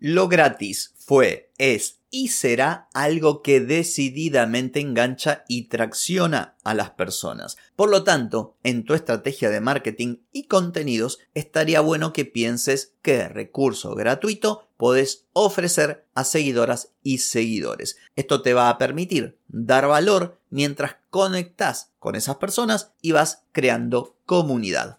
Lo 0.00 0.28
gratis 0.28 0.94
fue, 0.96 1.50
es 1.58 1.98
y 2.10 2.28
será 2.28 2.88
algo 2.94 3.42
que 3.42 3.60
decididamente 3.60 4.80
engancha 4.80 5.44
y 5.48 5.68
tracciona 5.68 6.56
a 6.64 6.72
las 6.74 6.90
personas. 6.90 7.56
Por 7.76 7.90
lo 7.90 8.04
tanto, 8.04 8.56
en 8.62 8.84
tu 8.84 8.94
estrategia 8.94 9.50
de 9.50 9.60
marketing 9.60 10.18
y 10.32 10.44
contenidos 10.44 11.18
estaría 11.34 11.80
bueno 11.80 12.12
que 12.12 12.24
pienses 12.24 12.94
qué 13.02 13.28
recurso 13.28 13.94
gratuito 13.94 14.68
puedes 14.76 15.26
ofrecer 15.32 16.06
a 16.14 16.24
seguidoras 16.24 16.92
y 17.02 17.18
seguidores. 17.18 17.96
Esto 18.14 18.40
te 18.40 18.54
va 18.54 18.68
a 18.68 18.78
permitir 18.78 19.38
dar 19.48 19.88
valor 19.88 20.40
mientras 20.48 20.96
conectas 21.10 21.90
con 21.98 22.14
esas 22.14 22.36
personas 22.36 22.92
y 23.02 23.12
vas 23.12 23.42
creando 23.52 24.16
comunidad. 24.24 24.98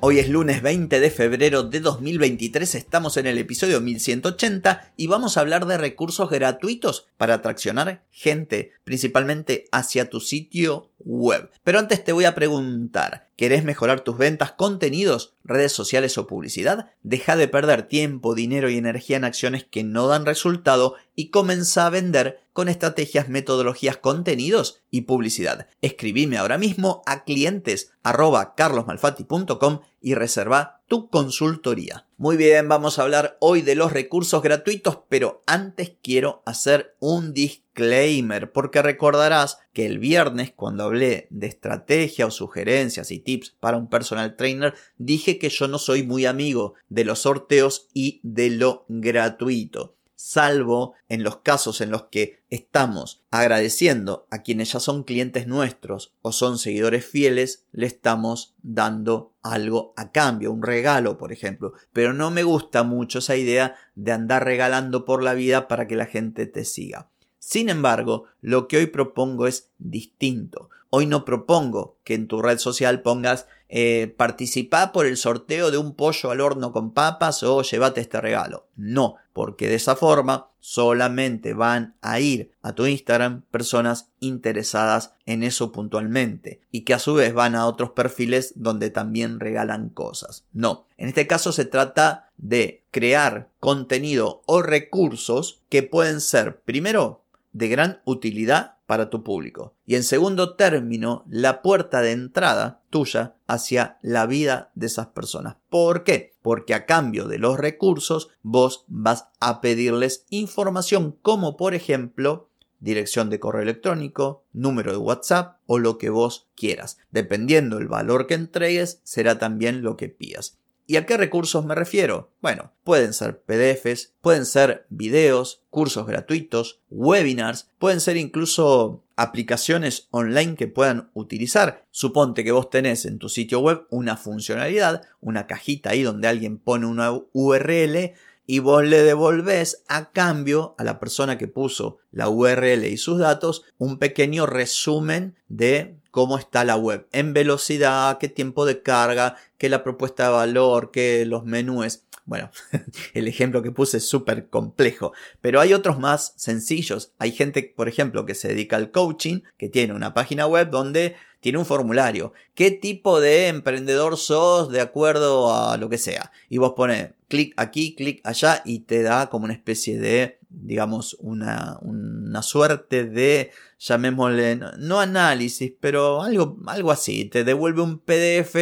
Hoy 0.00 0.20
es 0.20 0.28
lunes 0.28 0.62
20 0.62 1.00
de 1.00 1.10
febrero 1.10 1.64
de 1.64 1.80
2023, 1.80 2.76
estamos 2.76 3.16
en 3.16 3.26
el 3.26 3.36
episodio 3.36 3.80
1180 3.80 4.92
y 4.96 5.08
vamos 5.08 5.36
a 5.36 5.40
hablar 5.40 5.66
de 5.66 5.76
recursos 5.76 6.30
gratuitos 6.30 7.08
para 7.16 7.34
atraccionar 7.34 8.04
gente, 8.12 8.70
principalmente 8.84 9.64
hacia 9.72 10.08
tu 10.08 10.20
sitio 10.20 10.92
web. 11.00 11.50
Pero 11.64 11.80
antes 11.80 12.04
te 12.04 12.12
voy 12.12 12.26
a 12.26 12.36
preguntar, 12.36 13.27
¿querés 13.38 13.62
mejorar 13.62 14.00
tus 14.00 14.18
ventas, 14.18 14.50
contenidos, 14.52 15.32
redes 15.44 15.70
sociales 15.70 16.18
o 16.18 16.26
publicidad? 16.26 16.90
Deja 17.02 17.36
de 17.36 17.46
perder 17.46 17.84
tiempo, 17.84 18.34
dinero 18.34 18.68
y 18.68 18.76
energía 18.76 19.16
en 19.16 19.24
acciones 19.24 19.64
que 19.64 19.84
no 19.84 20.08
dan 20.08 20.26
resultado 20.26 20.96
y 21.14 21.30
comienza 21.30 21.86
a 21.86 21.90
vender 21.90 22.40
con 22.52 22.68
estrategias, 22.68 23.28
metodologías, 23.28 23.98
contenidos 23.98 24.82
y 24.90 25.02
publicidad. 25.02 25.68
Escribime 25.80 26.38
ahora 26.38 26.58
mismo 26.58 27.02
a 27.06 27.22
clientes 27.22 27.92
arroba 28.02 28.56
carlosmalfatti.com 28.56 29.80
y 30.00 30.14
reserva 30.14 30.82
tu 30.88 31.08
consultoría. 31.08 32.06
Muy 32.16 32.36
bien, 32.36 32.68
vamos 32.68 32.98
a 32.98 33.02
hablar 33.02 33.36
hoy 33.40 33.62
de 33.62 33.74
los 33.74 33.92
recursos 33.92 34.42
gratuitos, 34.42 35.00
pero 35.08 35.42
antes 35.46 35.92
quiero 36.02 36.42
hacer 36.46 36.96
un 36.98 37.32
disclaimer, 37.32 38.50
porque 38.50 38.82
recordarás 38.82 39.58
que 39.72 39.86
el 39.86 39.98
viernes 39.98 40.52
cuando 40.52 40.84
hablé 40.84 41.28
de 41.30 41.46
estrategia 41.46 42.26
o 42.26 42.30
sugerencias 42.30 43.10
y 43.10 43.20
tips 43.28 43.50
para 43.60 43.76
un 43.76 43.90
personal 43.90 44.36
trainer, 44.36 44.72
dije 44.96 45.38
que 45.38 45.50
yo 45.50 45.68
no 45.68 45.78
soy 45.78 46.02
muy 46.02 46.24
amigo 46.24 46.72
de 46.88 47.04
los 47.04 47.18
sorteos 47.20 47.88
y 47.92 48.20
de 48.22 48.48
lo 48.48 48.86
gratuito 48.88 49.98
salvo 50.18 50.94
en 51.08 51.22
los 51.22 51.36
casos 51.38 51.80
en 51.80 51.90
los 51.92 52.06
que 52.06 52.42
estamos 52.50 53.22
agradeciendo 53.30 54.26
a 54.30 54.42
quienes 54.42 54.72
ya 54.72 54.80
son 54.80 55.04
clientes 55.04 55.46
nuestros 55.46 56.12
o 56.22 56.32
son 56.32 56.58
seguidores 56.58 57.06
fieles, 57.06 57.66
le 57.70 57.86
estamos 57.86 58.56
dando 58.60 59.32
algo 59.42 59.94
a 59.96 60.10
cambio, 60.10 60.50
un 60.50 60.64
regalo, 60.64 61.18
por 61.18 61.32
ejemplo. 61.32 61.72
Pero 61.92 62.14
no 62.14 62.32
me 62.32 62.42
gusta 62.42 62.82
mucho 62.82 63.20
esa 63.20 63.36
idea 63.36 63.76
de 63.94 64.10
andar 64.10 64.44
regalando 64.44 65.04
por 65.04 65.22
la 65.22 65.34
vida 65.34 65.68
para 65.68 65.86
que 65.86 65.94
la 65.94 66.06
gente 66.06 66.46
te 66.46 66.64
siga. 66.64 67.10
Sin 67.38 67.68
embargo, 67.68 68.24
lo 68.40 68.66
que 68.66 68.78
hoy 68.78 68.86
propongo 68.86 69.46
es 69.46 69.70
distinto. 69.78 70.68
Hoy 70.90 71.06
no 71.06 71.24
propongo 71.24 71.98
que 72.02 72.14
en 72.14 72.28
tu 72.28 72.40
red 72.40 72.58
social 72.58 73.02
pongas 73.02 73.46
eh, 73.68 74.14
participa 74.16 74.92
por 74.92 75.04
el 75.04 75.18
sorteo 75.18 75.70
de 75.70 75.76
un 75.76 75.94
pollo 75.94 76.30
al 76.30 76.40
horno 76.40 76.72
con 76.72 76.92
papas 76.92 77.42
o 77.42 77.60
llévate 77.62 78.00
este 78.00 78.20
regalo. 78.20 78.66
No, 78.76 79.16
porque 79.34 79.68
de 79.68 79.74
esa 79.74 79.96
forma 79.96 80.48
solamente 80.60 81.52
van 81.52 81.94
a 82.00 82.20
ir 82.20 82.52
a 82.62 82.72
tu 82.72 82.86
Instagram 82.86 83.42
personas 83.50 84.10
interesadas 84.20 85.12
en 85.26 85.42
eso 85.42 85.72
puntualmente 85.72 86.62
y 86.70 86.82
que 86.82 86.94
a 86.94 86.98
su 86.98 87.14
vez 87.14 87.34
van 87.34 87.54
a 87.54 87.66
otros 87.66 87.90
perfiles 87.90 88.54
donde 88.56 88.88
también 88.88 89.40
regalan 89.40 89.90
cosas. 89.90 90.46
No, 90.54 90.86
en 90.96 91.08
este 91.08 91.26
caso 91.26 91.52
se 91.52 91.66
trata 91.66 92.30
de 92.38 92.84
crear 92.90 93.50
contenido 93.60 94.42
o 94.46 94.62
recursos 94.62 95.60
que 95.68 95.82
pueden 95.82 96.22
ser 96.22 96.60
primero 96.60 97.24
de 97.52 97.68
gran 97.68 98.00
utilidad 98.04 98.77
para 98.88 99.10
tu 99.10 99.22
público. 99.22 99.74
Y 99.84 99.96
en 99.96 100.02
segundo 100.02 100.56
término, 100.56 101.22
la 101.28 101.60
puerta 101.60 102.00
de 102.00 102.12
entrada 102.12 102.80
tuya 102.88 103.36
hacia 103.46 103.98
la 104.00 104.24
vida 104.24 104.72
de 104.74 104.86
esas 104.86 105.08
personas. 105.08 105.56
¿Por 105.68 106.04
qué? 106.04 106.32
Porque 106.40 106.72
a 106.72 106.86
cambio 106.86 107.28
de 107.28 107.38
los 107.38 107.58
recursos, 107.58 108.30
vos 108.40 108.86
vas 108.88 109.28
a 109.40 109.60
pedirles 109.60 110.24
información 110.30 111.18
como 111.20 111.58
por 111.58 111.74
ejemplo 111.74 112.48
dirección 112.80 113.28
de 113.28 113.40
correo 113.40 113.60
electrónico, 113.60 114.44
número 114.54 114.92
de 114.92 114.98
WhatsApp 114.98 115.58
o 115.66 115.78
lo 115.78 115.98
que 115.98 116.08
vos 116.08 116.48
quieras. 116.54 116.96
Dependiendo 117.10 117.76
el 117.76 117.88
valor 117.88 118.26
que 118.26 118.34
entregues, 118.34 119.02
será 119.04 119.38
también 119.38 119.82
lo 119.82 119.98
que 119.98 120.08
pidas. 120.08 120.57
¿Y 120.90 120.96
a 120.96 121.04
qué 121.04 121.18
recursos 121.18 121.66
me 121.66 121.74
refiero? 121.74 122.32
Bueno, 122.40 122.72
pueden 122.82 123.12
ser 123.12 123.42
PDFs, 123.42 124.14
pueden 124.22 124.46
ser 124.46 124.86
videos, 124.88 125.60
cursos 125.68 126.06
gratuitos, 126.06 126.80
webinars, 126.88 127.68
pueden 127.78 128.00
ser 128.00 128.16
incluso 128.16 129.04
aplicaciones 129.14 130.08
online 130.12 130.54
que 130.54 130.66
puedan 130.66 131.10
utilizar. 131.12 131.84
Suponte 131.90 132.42
que 132.42 132.52
vos 132.52 132.70
tenés 132.70 133.04
en 133.04 133.18
tu 133.18 133.28
sitio 133.28 133.60
web 133.60 133.86
una 133.90 134.16
funcionalidad, 134.16 135.02
una 135.20 135.46
cajita 135.46 135.90
ahí 135.90 136.02
donde 136.02 136.26
alguien 136.26 136.56
pone 136.56 136.86
una 136.86 137.12
URL 137.34 138.14
y 138.46 138.58
vos 138.60 138.82
le 138.82 139.02
devolvés 139.02 139.84
a 139.88 140.10
cambio 140.10 140.74
a 140.78 140.84
la 140.84 140.98
persona 140.98 141.36
que 141.36 141.48
puso 141.48 141.98
la 142.12 142.30
URL 142.30 142.86
y 142.86 142.96
sus 142.96 143.18
datos 143.18 143.62
un 143.76 143.98
pequeño 143.98 144.46
resumen 144.46 145.36
de 145.48 145.98
cómo 146.10 146.38
está 146.38 146.64
la 146.64 146.76
web 146.76 147.06
en 147.12 147.32
velocidad, 147.32 148.18
qué 148.18 148.28
tiempo 148.28 148.64
de 148.66 148.82
carga, 148.82 149.36
qué 149.58 149.68
la 149.68 149.82
propuesta 149.82 150.24
de 150.24 150.30
valor, 150.30 150.90
qué 150.90 151.24
los 151.26 151.44
menús. 151.44 152.02
Bueno, 152.24 152.50
el 153.14 153.26
ejemplo 153.26 153.62
que 153.62 153.72
puse 153.72 153.98
es 153.98 154.08
súper 154.08 154.48
complejo, 154.48 155.12
pero 155.40 155.60
hay 155.60 155.72
otros 155.72 155.98
más 155.98 156.34
sencillos. 156.36 157.12
Hay 157.18 157.32
gente, 157.32 157.72
por 157.74 157.88
ejemplo, 157.88 158.26
que 158.26 158.34
se 158.34 158.48
dedica 158.48 158.76
al 158.76 158.90
coaching, 158.90 159.40
que 159.56 159.68
tiene 159.68 159.94
una 159.94 160.12
página 160.12 160.46
web 160.46 160.70
donde 160.70 161.16
tiene 161.40 161.58
un 161.58 161.66
formulario. 161.66 162.32
¿Qué 162.54 162.70
tipo 162.70 163.20
de 163.20 163.48
emprendedor 163.48 164.16
sos 164.16 164.70
de 164.70 164.80
acuerdo 164.80 165.54
a 165.54 165.76
lo 165.76 165.88
que 165.88 165.98
sea? 165.98 166.32
Y 166.48 166.58
vos 166.58 166.74
pones 166.74 167.12
clic 167.28 167.54
aquí, 167.56 167.94
clic 167.94 168.20
allá 168.24 168.62
y 168.64 168.80
te 168.80 169.02
da 169.02 169.30
como 169.30 169.44
una 169.44 169.54
especie 169.54 169.98
de, 169.98 170.37
digamos, 170.62 171.16
una, 171.20 171.78
una 171.82 172.42
suerte 172.42 173.04
de, 173.04 173.50
llamémosle, 173.78 174.60
no 174.78 175.00
análisis, 175.00 175.72
pero 175.80 176.22
algo, 176.22 176.58
algo 176.66 176.90
así. 176.90 177.26
Te 177.26 177.44
devuelve 177.44 177.82
un 177.82 177.98
PDF 177.98 178.56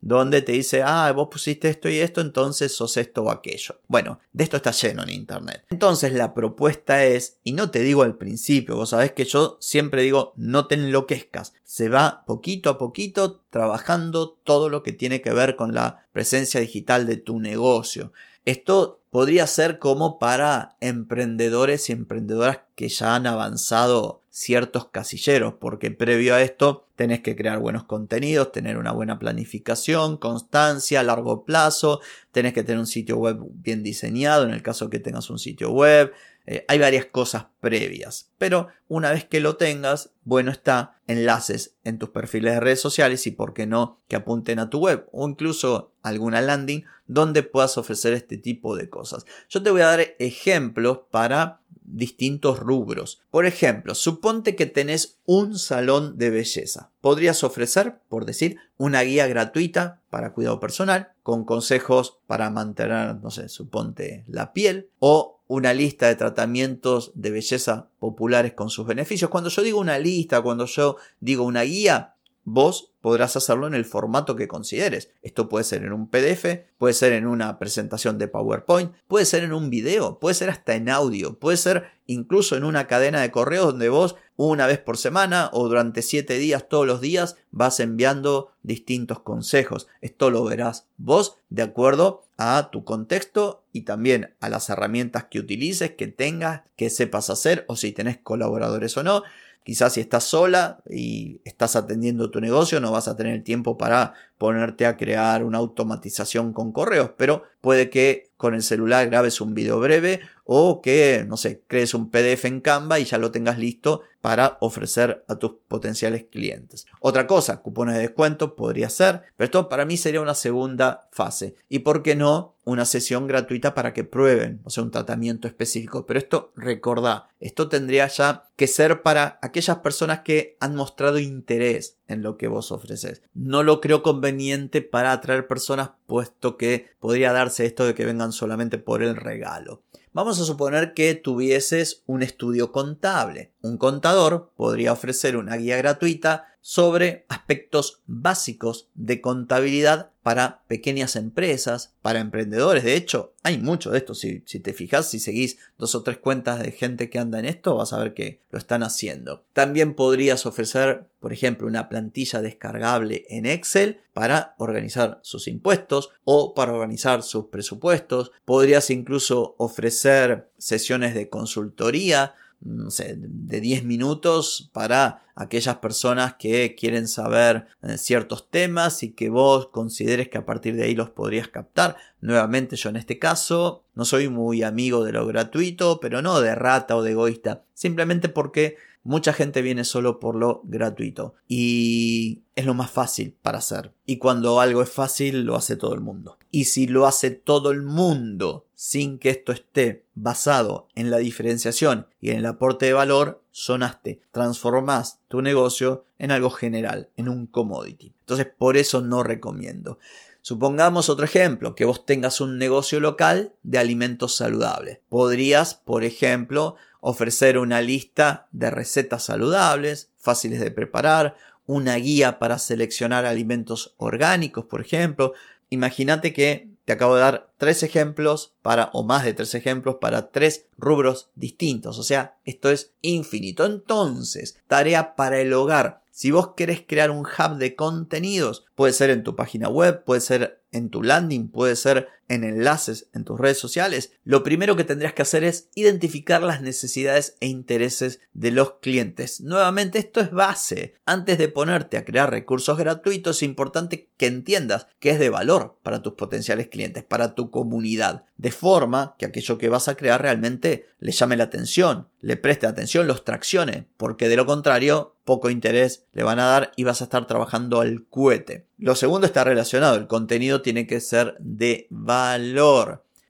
donde 0.00 0.42
te 0.42 0.52
dice, 0.52 0.82
ah, 0.84 1.10
vos 1.12 1.28
pusiste 1.30 1.68
esto 1.68 1.88
y 1.88 1.98
esto, 1.98 2.20
entonces 2.20 2.74
sos 2.74 2.96
esto 2.96 3.22
o 3.22 3.30
aquello. 3.30 3.80
Bueno, 3.88 4.20
de 4.32 4.44
esto 4.44 4.56
está 4.56 4.70
lleno 4.70 5.02
en 5.02 5.10
Internet. 5.10 5.64
Entonces 5.70 6.12
la 6.12 6.34
propuesta 6.34 7.04
es, 7.04 7.38
y 7.42 7.52
no 7.52 7.70
te 7.70 7.80
digo 7.80 8.02
al 8.02 8.16
principio, 8.16 8.76
vos 8.76 8.90
sabés 8.90 9.12
que 9.12 9.24
yo 9.24 9.58
siempre 9.60 10.02
digo, 10.02 10.32
no 10.36 10.66
te 10.66 10.76
enloquezcas. 10.76 11.54
Se 11.64 11.88
va 11.88 12.24
poquito 12.26 12.70
a 12.70 12.78
poquito 12.78 13.40
trabajando 13.50 14.38
todo 14.44 14.68
lo 14.68 14.82
que 14.82 14.92
tiene 14.92 15.20
que 15.20 15.32
ver 15.32 15.56
con 15.56 15.74
la 15.74 16.06
presencia 16.12 16.60
digital 16.60 17.06
de 17.06 17.16
tu 17.16 17.40
negocio. 17.40 18.12
Esto 18.44 18.97
podría 19.10 19.46
ser 19.46 19.78
como 19.78 20.18
para 20.18 20.76
emprendedores 20.80 21.88
y 21.88 21.92
emprendedoras 21.92 22.60
que 22.74 22.88
ya 22.88 23.14
han 23.14 23.26
avanzado 23.26 24.24
ciertos 24.30 24.88
casilleros, 24.88 25.54
porque 25.54 25.90
previo 25.90 26.34
a 26.34 26.42
esto 26.42 26.87
tenés 26.98 27.20
que 27.20 27.34
crear 27.34 27.58
buenos 27.60 27.84
contenidos, 27.84 28.52
tener 28.52 28.76
una 28.76 28.92
buena 28.92 29.18
planificación, 29.18 30.18
constancia 30.18 31.02
largo 31.02 31.46
plazo, 31.46 32.00
tenés 32.32 32.52
que 32.52 32.64
tener 32.64 32.80
un 32.80 32.86
sitio 32.86 33.16
web 33.16 33.38
bien 33.54 33.82
diseñado, 33.82 34.44
en 34.44 34.50
el 34.50 34.62
caso 34.62 34.90
que 34.90 35.00
tengas 35.00 35.30
un 35.30 35.38
sitio 35.38 35.70
web, 35.70 36.12
Eh, 36.50 36.64
hay 36.66 36.78
varias 36.78 37.04
cosas 37.04 37.48
previas, 37.60 38.30
pero 38.38 38.68
una 38.88 39.12
vez 39.12 39.26
que 39.26 39.38
lo 39.38 39.56
tengas, 39.56 40.12
bueno 40.24 40.50
está, 40.50 40.98
enlaces 41.06 41.74
en 41.84 41.98
tus 41.98 42.08
perfiles 42.08 42.54
de 42.54 42.60
redes 42.60 42.80
sociales 42.80 43.26
y 43.26 43.32
por 43.32 43.52
qué 43.52 43.66
no 43.66 44.00
que 44.08 44.16
apunten 44.16 44.58
a 44.58 44.70
tu 44.70 44.78
web 44.78 45.06
o 45.12 45.28
incluso 45.28 45.92
alguna 46.02 46.40
landing 46.40 46.84
donde 47.06 47.42
puedas 47.42 47.76
ofrecer 47.76 48.14
este 48.14 48.38
tipo 48.38 48.76
de 48.76 48.88
cosas. 48.88 49.26
Yo 49.50 49.62
te 49.62 49.70
voy 49.70 49.82
a 49.82 49.88
dar 49.88 50.00
ejemplos 50.18 51.00
para 51.10 51.60
distintos 51.82 52.58
rubros. 52.60 53.20
Por 53.30 53.44
ejemplo, 53.44 53.94
suponte 53.94 54.56
que 54.56 54.64
tenés 54.66 55.18
un 55.26 55.58
salón 55.58 56.16
de 56.16 56.30
belleza. 56.30 56.87
Podrías 57.00 57.44
ofrecer, 57.44 58.00
por 58.08 58.24
decir, 58.24 58.56
una 58.76 59.02
guía 59.02 59.26
gratuita 59.26 60.00
para 60.10 60.32
cuidado 60.32 60.60
personal, 60.60 61.12
con 61.22 61.44
consejos 61.44 62.18
para 62.26 62.50
mantener, 62.50 63.16
no 63.16 63.30
sé, 63.30 63.48
suponte 63.48 64.24
la 64.26 64.52
piel, 64.52 64.90
o 64.98 65.40
una 65.46 65.72
lista 65.72 66.06
de 66.08 66.16
tratamientos 66.16 67.12
de 67.14 67.30
belleza 67.30 67.88
populares 67.98 68.52
con 68.52 68.70
sus 68.70 68.86
beneficios. 68.86 69.30
Cuando 69.30 69.50
yo 69.50 69.62
digo 69.62 69.80
una 69.80 69.98
lista, 69.98 70.42
cuando 70.42 70.66
yo 70.66 70.96
digo 71.20 71.44
una 71.44 71.62
guía, 71.62 72.16
vos 72.44 72.92
podrás 73.00 73.36
hacerlo 73.36 73.66
en 73.66 73.74
el 73.74 73.84
formato 73.84 74.36
que 74.36 74.48
consideres. 74.48 75.10
Esto 75.22 75.48
puede 75.48 75.64
ser 75.64 75.84
en 75.84 75.92
un 75.92 76.08
PDF, 76.08 76.44
puede 76.78 76.94
ser 76.94 77.12
en 77.12 77.26
una 77.26 77.58
presentación 77.58 78.18
de 78.18 78.28
PowerPoint, 78.28 78.92
puede 79.06 79.24
ser 79.24 79.44
en 79.44 79.52
un 79.52 79.70
video, 79.70 80.18
puede 80.18 80.34
ser 80.34 80.50
hasta 80.50 80.74
en 80.74 80.88
audio, 80.88 81.38
puede 81.38 81.56
ser 81.56 81.84
incluso 82.06 82.56
en 82.56 82.64
una 82.64 82.86
cadena 82.86 83.20
de 83.20 83.30
correos 83.30 83.66
donde 83.66 83.88
vos 83.88 84.16
una 84.38 84.68
vez 84.68 84.78
por 84.78 84.96
semana 84.96 85.50
o 85.52 85.66
durante 85.66 86.00
siete 86.00 86.38
días 86.38 86.68
todos 86.68 86.86
los 86.86 87.00
días 87.00 87.36
vas 87.50 87.80
enviando 87.80 88.52
distintos 88.62 89.18
consejos. 89.18 89.88
Esto 90.00 90.30
lo 90.30 90.44
verás 90.44 90.86
vos 90.96 91.38
de 91.50 91.62
acuerdo 91.62 92.22
a 92.36 92.70
tu 92.70 92.84
contexto 92.84 93.64
y 93.72 93.80
también 93.80 94.36
a 94.38 94.48
las 94.48 94.70
herramientas 94.70 95.24
que 95.24 95.40
utilices, 95.40 95.90
que 95.96 96.06
tengas, 96.06 96.62
que 96.76 96.88
sepas 96.88 97.30
hacer 97.30 97.64
o 97.66 97.74
si 97.74 97.90
tenés 97.90 98.18
colaboradores 98.18 98.96
o 98.96 99.02
no. 99.02 99.24
Quizás 99.68 99.92
si 99.92 100.00
estás 100.00 100.24
sola 100.24 100.80
y 100.88 101.42
estás 101.44 101.76
atendiendo 101.76 102.30
tu 102.30 102.40
negocio 102.40 102.80
no 102.80 102.90
vas 102.90 103.06
a 103.06 103.16
tener 103.16 103.44
tiempo 103.44 103.76
para 103.76 104.14
ponerte 104.38 104.86
a 104.86 104.96
crear 104.96 105.44
una 105.44 105.58
automatización 105.58 106.54
con 106.54 106.72
correos, 106.72 107.10
pero 107.18 107.42
puede 107.60 107.90
que 107.90 108.30
con 108.38 108.54
el 108.54 108.62
celular 108.62 109.10
grabes 109.10 109.42
un 109.42 109.52
video 109.52 109.78
breve 109.78 110.20
o 110.44 110.80
que, 110.80 111.26
no 111.28 111.36
sé, 111.36 111.64
crees 111.66 111.92
un 111.92 112.08
PDF 112.10 112.46
en 112.46 112.62
Canva 112.62 112.98
y 112.98 113.04
ya 113.04 113.18
lo 113.18 113.30
tengas 113.30 113.58
listo 113.58 114.00
para 114.22 114.56
ofrecer 114.62 115.22
a 115.28 115.36
tus 115.36 115.56
potenciales 115.68 116.24
clientes. 116.30 116.86
Otra 117.00 117.26
cosa, 117.26 117.60
cupones 117.60 117.96
de 117.96 118.00
descuento 118.00 118.56
podría 118.56 118.88
ser, 118.88 119.24
pero 119.36 119.44
esto 119.44 119.68
para 119.68 119.84
mí 119.84 119.98
sería 119.98 120.22
una 120.22 120.34
segunda 120.34 121.08
fase. 121.12 121.56
Y 121.68 121.80
por 121.80 122.02
qué 122.02 122.16
no, 122.16 122.54
una 122.68 122.84
sesión 122.84 123.26
gratuita 123.26 123.74
para 123.74 123.94
que 123.94 124.04
prueben, 124.04 124.60
o 124.64 124.70
sea, 124.70 124.82
un 124.82 124.90
tratamiento 124.90 125.48
específico. 125.48 126.04
Pero 126.04 126.18
esto, 126.18 126.52
recordá, 126.54 127.30
esto 127.40 127.68
tendría 127.68 128.06
ya 128.08 128.44
que 128.56 128.66
ser 128.66 129.02
para 129.02 129.38
aquellas 129.40 129.78
personas 129.78 130.20
que 130.20 130.56
han 130.60 130.74
mostrado 130.74 131.18
interés 131.18 131.97
en 132.08 132.22
lo 132.22 132.36
que 132.36 132.48
vos 132.48 132.72
ofreces. 132.72 133.22
No 133.34 133.62
lo 133.62 133.80
creo 133.80 134.02
conveniente 134.02 134.82
para 134.82 135.12
atraer 135.12 135.46
personas, 135.46 135.90
puesto 136.06 136.56
que 136.56 136.86
podría 136.98 137.32
darse 137.32 137.66
esto 137.66 137.86
de 137.86 137.94
que 137.94 138.06
vengan 138.06 138.32
solamente 138.32 138.78
por 138.78 139.02
el 139.02 139.14
regalo. 139.14 139.82
Vamos 140.12 140.40
a 140.40 140.44
suponer 140.44 140.94
que 140.94 141.14
tuvieses 141.14 142.02
un 142.06 142.22
estudio 142.22 142.72
contable. 142.72 143.52
Un 143.60 143.76
contador 143.76 144.50
podría 144.56 144.92
ofrecer 144.92 145.36
una 145.36 145.56
guía 145.56 145.76
gratuita 145.76 146.48
sobre 146.60 147.24
aspectos 147.28 148.02
básicos 148.06 148.88
de 148.94 149.20
contabilidad 149.20 150.10
para 150.22 150.62
pequeñas 150.66 151.16
empresas, 151.16 151.94
para 152.02 152.20
emprendedores. 152.20 152.84
De 152.84 152.94
hecho, 152.94 153.32
hay 153.42 153.58
mucho 153.58 153.90
de 153.90 153.98
esto. 153.98 154.14
Si, 154.14 154.40
te 154.40 154.72
fijas, 154.72 155.10
si 155.10 155.18
seguís 155.18 155.58
dos 155.78 155.94
o 155.94 156.02
tres 156.02 156.18
cuentas 156.18 156.60
de 156.62 156.72
gente 156.72 157.08
que 157.08 157.18
anda 157.18 157.38
en 157.38 157.44
esto, 157.44 157.76
vas 157.76 157.92
a 157.92 157.98
ver 157.98 158.14
que 158.14 158.40
lo 158.50 158.58
están 158.58 158.82
haciendo. 158.82 159.44
También 159.52 159.94
podrías 159.94 160.44
ofrecer, 160.44 161.06
por 161.20 161.32
ejemplo, 161.32 161.66
una 161.66 161.88
plantilla 161.88 162.42
descargable 162.42 163.24
en 163.28 163.46
Excel 163.46 164.00
para 164.12 164.54
organizar 164.58 165.20
sus 165.22 165.46
impuestos 165.48 166.10
o 166.24 166.54
para 166.54 166.72
organizar 166.72 167.22
sus 167.22 167.46
presupuestos. 167.46 168.32
Podrías 168.44 168.90
incluso 168.90 169.54
ofrecer 169.58 170.50
sesiones 170.58 171.14
de 171.14 171.28
consultoría 171.28 172.34
no 172.60 172.90
sé, 172.90 173.14
de 173.16 173.60
10 173.60 173.84
minutos 173.84 174.70
para 174.72 175.22
aquellas 175.34 175.76
personas 175.76 176.34
que 176.34 176.74
quieren 176.74 177.06
saber 177.06 177.66
eh, 177.82 177.96
ciertos 177.96 178.50
temas 178.50 179.02
y 179.02 179.12
que 179.12 179.30
vos 179.30 179.68
consideres 179.68 180.28
que 180.28 180.38
a 180.38 180.44
partir 180.44 180.74
de 180.74 180.84
ahí 180.84 180.94
los 180.94 181.10
podrías 181.10 181.48
captar. 181.48 181.96
Nuevamente 182.20 182.76
yo 182.76 182.88
en 182.88 182.96
este 182.96 183.18
caso 183.18 183.84
no 183.94 184.04
soy 184.04 184.28
muy 184.28 184.62
amigo 184.62 185.04
de 185.04 185.12
lo 185.12 185.26
gratuito, 185.26 186.00
pero 186.00 186.22
no 186.22 186.40
de 186.40 186.54
rata 186.54 186.96
o 186.96 187.02
de 187.02 187.12
egoísta, 187.12 187.64
simplemente 187.74 188.28
porque 188.28 188.76
mucha 189.08 189.32
gente 189.32 189.62
viene 189.62 189.84
solo 189.84 190.20
por 190.20 190.34
lo 190.34 190.60
gratuito 190.64 191.34
y 191.48 192.42
es 192.54 192.66
lo 192.66 192.74
más 192.74 192.90
fácil 192.90 193.34
para 193.40 193.56
hacer. 193.56 193.94
Y 194.04 194.18
cuando 194.18 194.60
algo 194.60 194.82
es 194.82 194.90
fácil, 194.90 195.44
lo 195.44 195.56
hace 195.56 195.76
todo 195.76 195.94
el 195.94 196.02
mundo. 196.02 196.36
Y 196.50 196.64
si 196.64 196.86
lo 196.86 197.06
hace 197.06 197.30
todo 197.30 197.70
el 197.70 197.82
mundo 197.82 198.66
sin 198.74 199.18
que 199.18 199.30
esto 199.30 199.52
esté 199.52 200.04
basado 200.14 200.88
en 200.94 201.10
la 201.10 201.16
diferenciación 201.16 202.06
y 202.20 202.30
en 202.30 202.36
el 202.36 202.46
aporte 202.46 202.84
de 202.84 202.92
valor, 202.92 203.42
sonaste, 203.50 204.20
transformás 204.30 205.20
tu 205.28 205.40
negocio 205.40 206.04
en 206.18 206.30
algo 206.30 206.50
general, 206.50 207.08
en 207.16 207.30
un 207.30 207.46
commodity. 207.46 208.12
Entonces, 208.20 208.46
por 208.58 208.76
eso 208.76 209.00
no 209.00 209.22
recomiendo. 209.22 209.98
Supongamos 210.42 211.08
otro 211.08 211.24
ejemplo, 211.24 211.74
que 211.74 211.84
vos 211.84 212.06
tengas 212.06 212.40
un 212.40 212.58
negocio 212.58 213.00
local 213.00 213.54
de 213.62 213.78
alimentos 213.78 214.36
saludables. 214.36 215.00
Podrías, 215.08 215.74
por 215.74 216.04
ejemplo, 216.04 216.76
ofrecer 217.00 217.58
una 217.58 217.80
lista 217.80 218.48
de 218.52 218.70
recetas 218.70 219.24
saludables, 219.24 220.10
fáciles 220.16 220.60
de 220.60 220.70
preparar, 220.70 221.36
una 221.66 221.96
guía 221.96 222.38
para 222.38 222.58
seleccionar 222.58 223.26
alimentos 223.26 223.94
orgánicos, 223.98 224.64
por 224.64 224.80
ejemplo. 224.80 225.34
Imagínate 225.70 226.32
que 226.32 226.70
te 226.86 226.94
acabo 226.94 227.16
de 227.16 227.20
dar 227.20 227.50
tres 227.58 227.82
ejemplos 227.82 228.54
para, 228.62 228.88
o 228.94 229.04
más 229.04 229.22
de 229.22 229.34
tres 229.34 229.54
ejemplos 229.54 229.96
para 230.00 230.30
tres 230.30 230.64
rubros 230.78 231.28
distintos. 231.34 231.98
O 231.98 232.02
sea, 232.02 232.38
esto 232.46 232.70
es 232.70 232.94
infinito. 233.02 233.66
Entonces, 233.66 234.58
tarea 234.66 235.14
para 235.14 235.38
el 235.40 235.52
hogar. 235.52 236.02
Si 236.10 236.30
vos 236.30 236.54
querés 236.56 236.82
crear 236.88 237.10
un 237.10 237.26
hub 237.26 237.58
de 237.58 237.76
contenidos, 237.76 238.64
puede 238.74 238.94
ser 238.94 239.10
en 239.10 239.22
tu 239.22 239.36
página 239.36 239.68
web, 239.68 240.02
puede 240.04 240.22
ser 240.22 240.62
en 240.72 240.88
tu 240.88 241.02
landing, 241.02 241.48
puede 241.48 241.76
ser 241.76 242.08
en 242.28 242.44
enlaces 242.44 243.08
en 243.14 243.24
tus 243.24 243.38
redes 243.38 243.58
sociales, 243.58 244.12
lo 244.24 244.42
primero 244.42 244.76
que 244.76 244.84
tendrías 244.84 245.14
que 245.14 245.22
hacer 245.22 245.44
es 245.44 245.68
identificar 245.74 246.42
las 246.42 246.60
necesidades 246.60 247.36
e 247.40 247.46
intereses 247.46 248.20
de 248.32 248.50
los 248.50 248.74
clientes. 248.80 249.40
Nuevamente, 249.40 249.98
esto 249.98 250.20
es 250.20 250.30
base. 250.30 250.94
Antes 251.06 251.38
de 251.38 251.48
ponerte 251.48 251.96
a 251.96 252.04
crear 252.04 252.30
recursos 252.30 252.78
gratuitos, 252.78 253.38
es 253.38 253.42
importante 253.42 254.10
que 254.16 254.26
entiendas 254.26 254.88
que 255.00 255.10
es 255.10 255.18
de 255.18 255.30
valor 255.30 255.78
para 255.82 256.02
tus 256.02 256.14
potenciales 256.14 256.68
clientes, 256.68 257.04
para 257.04 257.34
tu 257.34 257.50
comunidad, 257.50 258.24
de 258.36 258.52
forma 258.52 259.16
que 259.18 259.26
aquello 259.26 259.58
que 259.58 259.68
vas 259.68 259.88
a 259.88 259.96
crear 259.96 260.20
realmente 260.20 260.86
le 261.00 261.12
llame 261.12 261.36
la 261.36 261.44
atención, 261.44 262.08
le 262.20 262.36
preste 262.36 262.66
atención, 262.66 263.06
los 263.06 263.24
traccione, 263.24 263.86
porque 263.96 264.28
de 264.28 264.36
lo 264.36 264.46
contrario, 264.46 265.16
poco 265.24 265.50
interés 265.50 266.06
le 266.12 266.22
van 266.22 266.38
a 266.40 266.46
dar 266.46 266.72
y 266.76 266.84
vas 266.84 267.00
a 267.00 267.04
estar 267.04 267.26
trabajando 267.26 267.80
al 267.80 268.06
cohete. 268.08 268.66
Lo 268.78 268.94
segundo 268.94 269.26
está 269.26 269.44
relacionado, 269.44 269.96
el 269.96 270.06
contenido 270.06 270.62
tiene 270.62 270.86
que 270.86 271.00
ser 271.00 271.36
de 271.38 271.86
valor, 271.90 272.17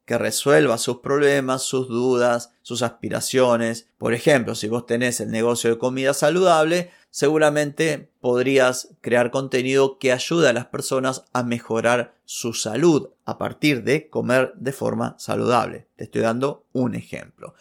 que 0.08 0.16
resuelva 0.16 0.78
sus 0.78 1.00
problemas, 1.00 1.62
sus 1.62 1.86
dudas, 1.88 2.50
sus 2.62 2.80
aspiraciones. 2.80 3.88
Por 3.98 4.14
ejemplo, 4.14 4.54
si 4.54 4.66
vos 4.66 4.86
tenés 4.86 5.20
el 5.20 5.30
negocio 5.30 5.68
de 5.68 5.78
comida 5.78 6.14
saludable, 6.14 6.90
seguramente 7.10 8.08
podrías 8.20 8.88
crear 9.02 9.30
contenido 9.30 9.98
que 9.98 10.12
ayude 10.12 10.48
a 10.48 10.54
las 10.54 10.64
personas 10.64 11.24
a 11.34 11.42
mejorar 11.42 12.14
su 12.24 12.54
salud 12.54 13.10
a 13.26 13.36
partir 13.36 13.84
de 13.84 14.08
comer 14.08 14.54
de 14.56 14.72
forma 14.72 15.14
saludable. 15.18 15.88
Te 15.96 16.04
estoy 16.04 16.22
dando 16.22 16.64
un 16.72 16.94
ejemplo. 16.94 17.54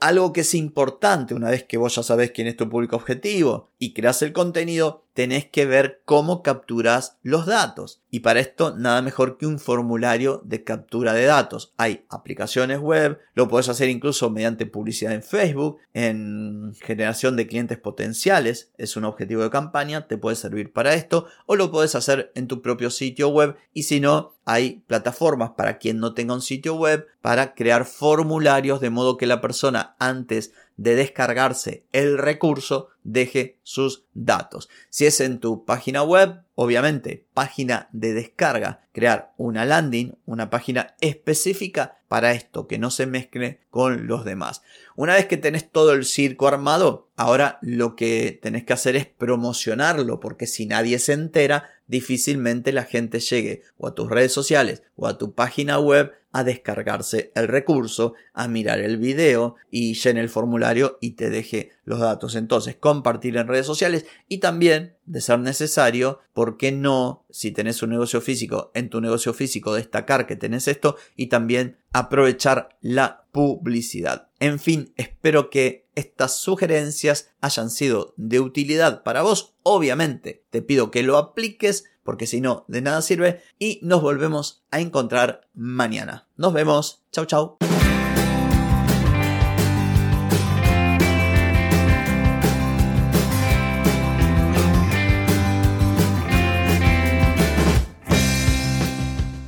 Algo 0.00 0.32
que 0.32 0.40
es 0.40 0.54
importante 0.54 1.34
una 1.34 1.50
vez 1.50 1.62
que 1.62 1.78
vos 1.78 1.94
ya 1.94 2.02
sabés 2.02 2.32
quién 2.32 2.48
es 2.48 2.56
tu 2.56 2.68
público 2.68 2.96
objetivo 2.96 3.70
y 3.78 3.94
creas 3.94 4.20
el 4.22 4.32
contenido, 4.32 5.04
tenés 5.14 5.46
que 5.46 5.64
ver 5.64 6.02
cómo 6.04 6.42
capturas 6.42 7.18
los 7.22 7.46
datos. 7.46 8.02
Y 8.10 8.20
para 8.20 8.40
esto 8.40 8.76
nada 8.76 9.00
mejor 9.00 9.38
que 9.38 9.46
un 9.46 9.58
formulario 9.58 10.42
de 10.44 10.64
captura 10.64 11.14
de 11.14 11.24
datos. 11.24 11.72
Hay 11.76 12.04
aplicaciones 12.10 12.80
web, 12.80 13.18
lo 13.34 13.48
puedes 13.48 13.68
hacer 13.68 13.88
incluso 13.88 14.28
mediante 14.30 14.66
publicidad 14.66 15.14
en 15.14 15.22
Facebook, 15.22 15.78
en 15.94 16.74
generación 16.80 17.36
de 17.36 17.46
clientes 17.46 17.78
potenciales, 17.78 18.72
es 18.76 18.96
un 18.96 19.04
objetivo 19.04 19.42
de 19.42 19.50
campaña, 19.50 20.06
te 20.06 20.18
puede 20.18 20.36
servir 20.36 20.72
para 20.72 20.94
esto, 20.94 21.26
o 21.46 21.56
lo 21.56 21.70
puedes 21.70 21.94
hacer 21.94 22.32
en 22.34 22.48
tu 22.48 22.60
propio 22.60 22.90
sitio 22.90 23.28
web 23.28 23.56
y 23.72 23.84
si 23.84 24.00
no, 24.00 24.34
hay 24.44 24.82
plataformas 24.86 25.52
para 25.56 25.78
quien 25.78 25.98
no 26.00 26.12
tenga 26.12 26.34
un 26.34 26.42
sitio 26.42 26.74
web 26.74 27.06
para 27.22 27.54
crear 27.54 27.86
formularios 27.86 28.80
de 28.80 28.90
modo 28.90 29.16
que 29.16 29.26
la 29.26 29.40
persona 29.40 29.96
antes 29.98 30.52
de 30.76 30.96
descargarse 30.96 31.84
el 31.92 32.18
recurso, 32.18 32.88
deje 33.04 33.58
sus 33.62 34.04
datos. 34.14 34.68
Si 34.88 35.06
es 35.06 35.20
en 35.20 35.38
tu 35.38 35.64
página 35.64 36.02
web, 36.02 36.40
obviamente, 36.54 37.26
página 37.34 37.88
de 37.92 38.12
descarga, 38.14 38.86
crear 38.92 39.32
una 39.36 39.64
landing, 39.64 40.16
una 40.24 40.50
página 40.50 40.94
específica 41.00 41.98
para 42.08 42.32
esto, 42.32 42.66
que 42.66 42.78
no 42.78 42.90
se 42.90 43.06
mezcle 43.06 43.60
con 43.70 44.06
los 44.06 44.24
demás. 44.24 44.62
Una 44.96 45.14
vez 45.14 45.26
que 45.26 45.36
tenés 45.36 45.70
todo 45.70 45.92
el 45.92 46.04
circo 46.04 46.48
armado, 46.48 47.08
ahora 47.16 47.58
lo 47.60 47.96
que 47.96 48.38
tenés 48.40 48.64
que 48.64 48.72
hacer 48.72 48.96
es 48.96 49.06
promocionarlo, 49.06 50.20
porque 50.20 50.46
si 50.46 50.66
nadie 50.66 50.98
se 50.98 51.12
entera, 51.12 51.70
difícilmente 51.86 52.72
la 52.72 52.84
gente 52.84 53.20
llegue 53.20 53.62
o 53.76 53.88
a 53.88 53.94
tus 53.94 54.08
redes 54.08 54.32
sociales 54.32 54.82
o 54.96 55.06
a 55.06 55.18
tu 55.18 55.34
página 55.34 55.78
web 55.78 56.12
a 56.34 56.42
descargarse 56.42 57.30
el 57.36 57.46
recurso, 57.46 58.14
a 58.32 58.48
mirar 58.48 58.80
el 58.80 58.98
video 58.98 59.54
y 59.70 59.94
llene 59.94 60.20
el 60.20 60.28
formulario 60.28 60.98
y 61.00 61.12
te 61.12 61.30
deje 61.30 61.70
los 61.84 62.00
datos. 62.00 62.34
Entonces, 62.34 62.74
compartir 62.74 63.36
en 63.36 63.46
redes 63.46 63.66
sociales 63.66 64.04
y 64.28 64.38
también, 64.38 64.96
de 65.06 65.20
ser 65.20 65.38
necesario, 65.38 66.18
¿por 66.32 66.56
qué 66.56 66.72
no, 66.72 67.24
si 67.30 67.52
tenés 67.52 67.84
un 67.84 67.90
negocio 67.90 68.20
físico, 68.20 68.72
en 68.74 68.90
tu 68.90 69.00
negocio 69.00 69.32
físico 69.32 69.74
destacar 69.74 70.26
que 70.26 70.34
tenés 70.34 70.66
esto 70.66 70.96
y 71.14 71.28
también 71.28 71.76
aprovechar 71.92 72.76
la 72.80 73.26
publicidad? 73.30 74.26
En 74.40 74.58
fin, 74.58 74.92
espero 74.96 75.50
que 75.50 75.86
estas 75.94 76.36
sugerencias 76.36 77.30
hayan 77.40 77.70
sido 77.70 78.12
de 78.16 78.40
utilidad 78.40 79.04
para 79.04 79.22
vos. 79.22 79.54
Obviamente, 79.62 80.42
te 80.50 80.62
pido 80.62 80.90
que 80.90 81.04
lo 81.04 81.16
apliques 81.16 81.84
porque 82.04 82.28
si 82.28 82.40
no, 82.40 82.64
de 82.68 82.82
nada 82.82 83.02
sirve. 83.02 83.42
Y 83.58 83.80
nos 83.82 84.02
volvemos 84.02 84.62
a 84.70 84.80
encontrar 84.80 85.48
mañana. 85.54 86.28
Nos 86.36 86.52
vemos. 86.52 87.02
Chau, 87.10 87.26
chau. 87.26 87.56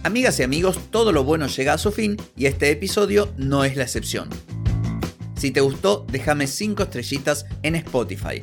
Amigas 0.02 0.38
y 0.40 0.44
amigos, 0.44 0.78
todo 0.90 1.12
lo 1.12 1.24
bueno 1.24 1.46
llega 1.46 1.74
a 1.74 1.78
su 1.78 1.92
fin 1.92 2.16
y 2.36 2.46
este 2.46 2.70
episodio 2.70 3.28
no 3.36 3.64
es 3.64 3.76
la 3.76 3.82
excepción. 3.82 4.30
Si 5.36 5.50
te 5.50 5.60
gustó, 5.60 6.06
déjame 6.10 6.46
5 6.46 6.84
estrellitas 6.84 7.44
en 7.62 7.74
Spotify. 7.74 8.42